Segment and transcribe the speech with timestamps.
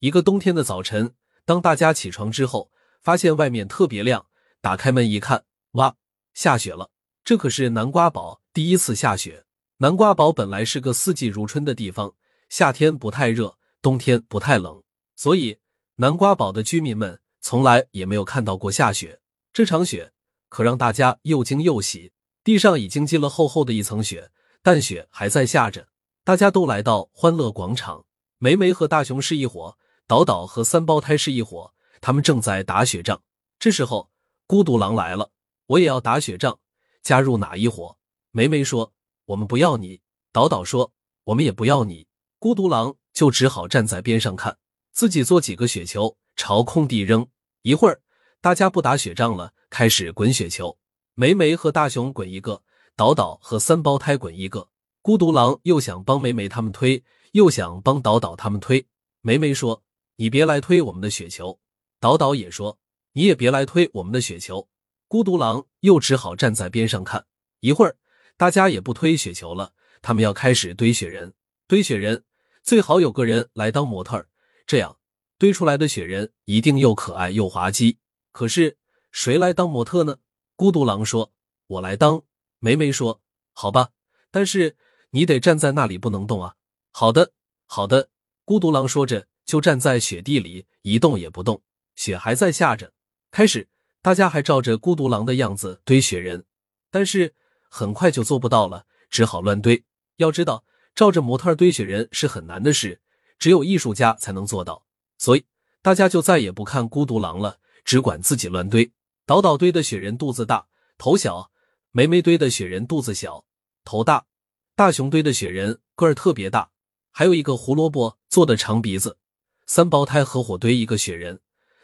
[0.00, 1.14] 一个冬天的早晨，
[1.44, 4.26] 当大家起床之后，发现外面特别亮，
[4.60, 5.96] 打开门一看，哇，
[6.34, 6.90] 下雪了！
[7.24, 9.44] 这可是南瓜堡第一次下雪。
[9.78, 12.14] 南瓜堡本来是个四季如春的地方，
[12.48, 14.82] 夏天不太热，冬天不太冷，
[15.16, 15.58] 所以
[15.96, 19.20] 南瓜堡的居民们从来也没有看到过下雪。
[19.52, 20.12] 这场雪
[20.50, 22.12] 可让大家又惊又喜。
[22.44, 24.30] 地上已经积了厚厚的一层雪，
[24.62, 25.88] 但雪还在下着。
[26.22, 28.04] 大家都来到欢乐广场，
[28.38, 29.76] 梅梅和大雄是一伙。
[30.08, 33.20] 岛岛和三胞胎是一伙，他们正在打雪仗。
[33.58, 34.08] 这时候，
[34.46, 35.32] 孤独狼来了，
[35.66, 36.60] 我也要打雪仗，
[37.02, 37.96] 加入哪一伙？
[38.30, 38.92] 梅梅说
[39.26, 40.00] ：“我们不要你。”
[40.30, 40.92] 岛岛说
[41.24, 42.06] ：“我们也不要你。”
[42.38, 44.56] 孤独狼就只好站在边上看，
[44.92, 47.26] 自己做几个雪球朝空地扔。
[47.62, 48.00] 一会儿，
[48.40, 50.78] 大家不打雪仗了，开始滚雪球。
[51.14, 52.62] 梅梅和大熊滚一个，
[52.94, 54.68] 岛岛和三胞胎滚一个。
[55.02, 57.02] 孤独狼又想帮梅梅他们推，
[57.32, 58.86] 又想帮岛岛他们推。
[59.20, 59.82] 梅梅说。
[60.16, 61.60] 你别来推我们的雪球，
[62.00, 62.78] 岛岛也说
[63.12, 64.68] 你也别来推我们的雪球。
[65.08, 67.26] 孤独狼又只好站在边上看。
[67.60, 67.96] 一会儿，
[68.36, 71.34] 大家也不推雪球了，他们要开始堆雪人。
[71.68, 72.24] 堆雪人
[72.62, 74.26] 最好有个人来当模特，
[74.66, 74.98] 这样
[75.36, 77.98] 堆出来的雪人一定又可爱又滑稽。
[78.32, 78.78] 可是
[79.12, 80.18] 谁来当模特呢？
[80.54, 81.32] 孤独狼说
[81.68, 82.22] ：“我来当。”
[82.58, 83.20] 梅梅说
[83.52, 83.90] ：“好吧，
[84.30, 84.76] 但是
[85.10, 86.54] 你得站在那里不能动啊。”
[86.90, 87.32] 好的，
[87.66, 88.08] 好的。
[88.46, 89.26] 孤独狼说着。
[89.46, 91.62] 就站在雪地里一动也不动，
[91.94, 92.92] 雪还在下着。
[93.30, 93.68] 开始，
[94.02, 96.44] 大家还照着孤独狼的样子堆雪人，
[96.90, 97.34] 但是
[97.70, 99.84] 很快就做不到了，只好乱堆。
[100.16, 103.00] 要知道，照着模特堆雪人是很难的事，
[103.38, 104.84] 只有艺术家才能做到。
[105.18, 105.44] 所以
[105.80, 108.92] 大家就再也不看孤独狼了，只管自己乱堆。
[109.24, 110.66] 岛岛堆的雪人肚子大
[110.98, 111.50] 头小，
[111.90, 113.44] 梅梅堆的雪人肚子小
[113.84, 114.26] 头大，
[114.74, 116.70] 大熊堆的雪人个儿特别大，
[117.10, 119.18] 还有一个胡萝卜做的长鼻子。
[119.66, 121.40] 三胞胎合伙堆一个雪人，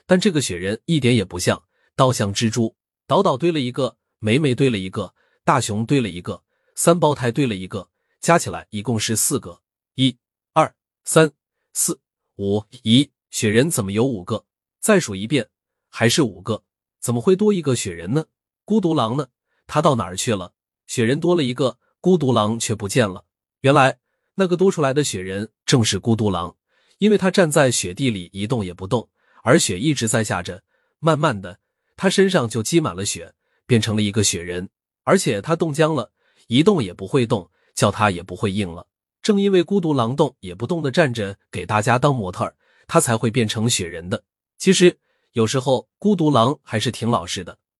[0.06, 1.64] 但这个雪人一点也不像，
[1.96, 2.76] 倒像蜘蛛。
[3.06, 6.44] 岛岛堆了一个，美美堆了一个，大熊堆了一个，
[6.76, 7.90] 三胞胎堆了一个，
[8.20, 9.60] 加起来一共是四个。
[9.96, 10.16] 一、
[10.52, 10.72] 二、
[11.04, 11.32] 三、
[11.72, 12.00] 四、
[12.36, 12.60] 五。
[12.84, 14.46] 咦，雪人怎么有五个？
[14.80, 15.48] 再数一遍，
[15.88, 16.62] 还是五个？
[17.00, 18.26] 怎么会多一个雪人呢？
[18.64, 19.26] 孤独狼呢？
[19.66, 20.54] 他到哪儿去了？
[20.86, 23.24] 雪人多了一个，孤独狼却不见了。
[23.60, 23.98] 原来
[24.36, 26.56] 那个多出来的雪人正是孤独狼。
[27.02, 29.08] 因为他站在雪地里一动也不动，
[29.42, 30.62] 而雪一直在下着，
[31.00, 31.58] 慢慢的，
[31.96, 33.34] 他身上就积满了雪，
[33.66, 34.68] 变成了一个雪人。
[35.02, 36.12] 而且他冻僵了，
[36.46, 38.86] 一动也不会动，叫他也不会硬了。
[39.20, 42.54] 正因为孤独狼动也不动的站着给大家当模特
[42.86, 44.22] 他才会变成雪人的。
[44.56, 44.96] 其实
[45.32, 47.58] 有时候孤独狼还是挺老实的。